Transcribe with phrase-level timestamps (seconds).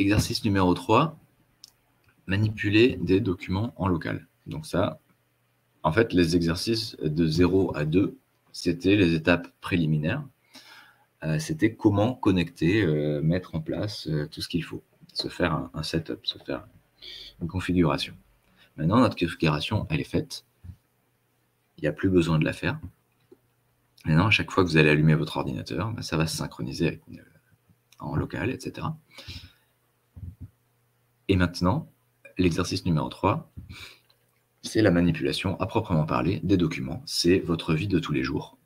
[0.00, 1.18] exercice numéro 3,
[2.26, 4.26] manipuler des documents en local.
[4.46, 4.98] Donc ça,
[5.82, 8.16] en fait, les exercices de 0 à 2,
[8.52, 10.24] c'était les étapes préliminaires.
[11.22, 14.82] Euh, c'était comment connecter, euh, mettre en place euh, tout ce qu'il faut,
[15.12, 16.66] se faire un, setup, se faire
[17.42, 18.14] une configuration.
[18.76, 20.46] Maintenant, notre configuration, elle est faite.
[21.76, 22.80] Il n'y a plus besoin de la faire.
[24.06, 27.00] Maintenant, à chaque fois que vous allez allumer votre ordinateur, bah, ça va se synchroniser
[27.98, 28.86] en local, etc.
[31.30, 31.88] Et maintenant,
[32.38, 33.52] l'exercice numéro 3,
[34.62, 37.04] c'est la manipulation à proprement parler des documents.
[37.06, 38.58] C'est votre vie de tous les jours.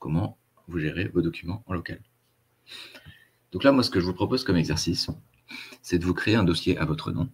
[0.00, 2.02] Comment vous gérez vos documents en local.
[3.52, 5.08] Donc là, moi, ce que je vous propose comme exercice,
[5.82, 7.28] c'est de vous créer un dossier à votre nom,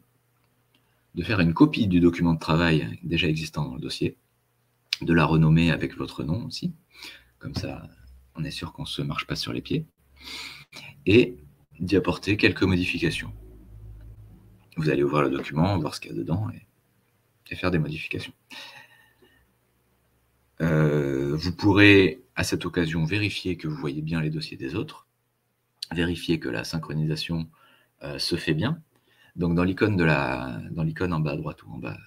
[1.14, 4.18] de faire une copie du document de travail déjà existant dans le dossier,
[5.00, 6.74] de la renommer avec votre nom aussi,
[7.38, 7.88] comme ça,
[8.34, 9.86] on est sûr qu'on ne se marche pas sur les pieds,
[11.06, 11.38] et
[11.80, 13.32] d'y apporter quelques modifications.
[14.77, 16.67] Vous allez ouvrir le document, voir ce qu'il y a dedans et,
[17.55, 18.33] faire des modifications.
[20.62, 25.06] Euh, vous pourrez à cette occasion vérifier que vous voyez bien les dossiers des autres,
[25.93, 27.50] vérifier que la synchronisation
[28.05, 28.81] euh, se fait bien.
[29.37, 31.98] Donc dans l'icône en bas à droite ou en bas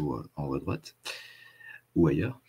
[0.00, 0.96] ou euh, en haut à droite
[1.94, 2.40] ou ailleurs,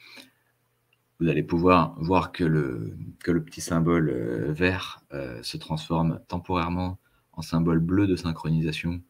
[1.19, 4.09] vous allez pouvoir voir que le petit symbole
[4.51, 5.03] vert
[5.41, 6.99] se transforme temporairement
[7.33, 9.01] en symbole bleu de synchronisation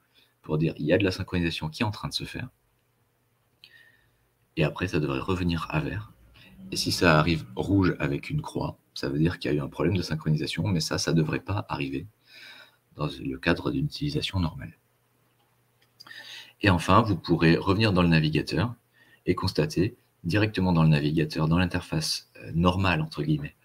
[0.43, 2.49] pour dire il y a de la synchronisation qui est en train de se faire.
[4.55, 6.11] Et après, ça devrait revenir à vert.
[6.71, 9.61] Et si ça arrive rouge avec une croix, ça veut dire qu'il y a eu
[9.61, 12.05] un problème de synchronisation, mais ça, ça ne devrait pas arriver
[12.95, 14.77] dans le cadre d'une utilisation normale.
[16.61, 18.75] Et enfin, vous pourrez revenir dans le navigateur
[19.25, 23.55] et constater directement dans le navigateur, dans l'interface euh, normale, entre guillemets,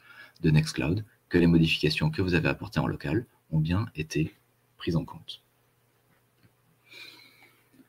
[0.41, 4.35] de Nextcloud, que les modifications que vous avez apportées en local ont bien été
[4.77, 5.43] prises en compte.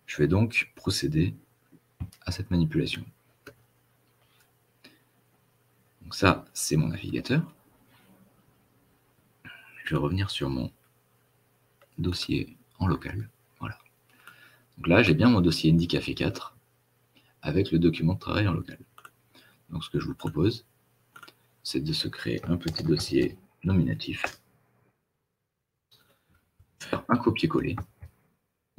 [0.10, 1.36] Je vais donc procéder
[2.26, 3.06] à cette manipulation.
[6.02, 7.44] Donc ça, c'est mon navigateur.
[9.86, 10.72] Je vais revenir sur mon
[12.00, 13.30] dossier en local.
[13.60, 13.78] Voilà.
[14.78, 16.58] Donc là, j'ai bien mon dossier Indicafé 4
[17.44, 18.80] avec le document de travail en local.
[19.70, 20.66] Donc ce que je vous propose,
[21.62, 24.26] c'est de se créer un petit dossier nominatif,
[26.80, 27.76] faire un copier-coller,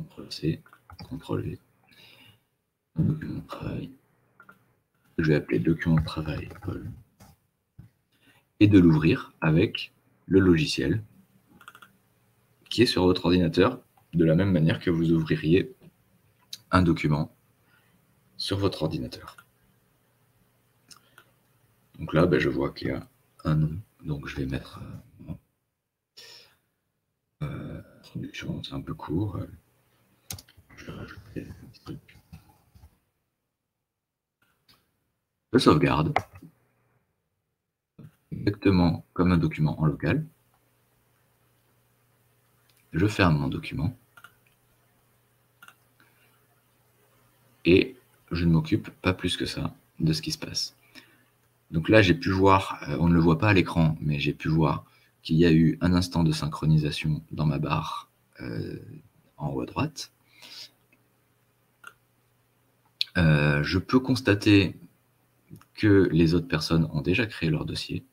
[0.00, 0.60] CTRL-C,
[1.04, 1.58] CTRL-V,
[2.96, 3.90] document de travail,
[5.18, 6.90] je vais appeler document de travail Paul
[8.60, 9.92] et de l'ouvrir avec
[10.26, 11.02] le logiciel
[12.68, 13.80] qui est sur votre ordinateur
[14.12, 15.74] de la même manière que vous ouvririez
[16.70, 17.34] un document
[18.36, 19.36] sur votre ordinateur.
[21.98, 23.06] Donc là, ben, je vois qu'il y a
[23.44, 24.80] un nom, donc je vais mettre
[25.28, 25.32] euh,
[27.42, 27.82] euh
[28.32, 29.38] c'est un peu court.
[30.76, 32.18] Je vais rajouter un petit truc.
[35.52, 36.14] Je sauvegarde
[38.30, 40.24] exactement comme un document en local.
[42.92, 43.96] Je ferme mon document.
[47.64, 47.96] Et
[48.30, 50.74] je ne m'occupe pas plus que ça de ce qui se passe.
[51.70, 54.32] Donc là, j'ai pu voir, euh, on ne le voit pas à l'écran, mais j'ai
[54.32, 54.84] pu voir
[55.22, 58.08] qu'il y a eu un instant de synchronisation dans ma barre
[58.40, 58.78] euh,
[59.36, 60.10] en haut à droite.
[63.18, 64.76] Euh, je peux constater
[65.80, 68.04] que les autres personnes ont déjà créé leur dossier.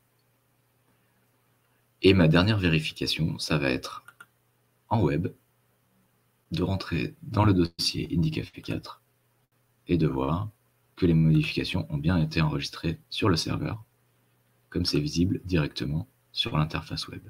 [2.02, 4.06] Et ma dernière vérification, ça va être
[4.88, 5.28] en web,
[6.52, 9.02] de rentrer dans le dossier IndiCafé 4
[9.90, 10.50] et de voir
[10.96, 13.84] que les modifications ont bien été enregistrées sur le serveur,
[14.70, 17.28] comme c'est visible directement sur l'interface web.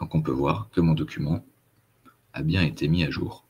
[0.00, 1.44] Donc on peut voir que mon document
[2.38, 3.47] a bien été mis à jour.